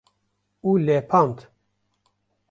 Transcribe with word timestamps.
û 0.67 0.71
lepand 0.85 1.37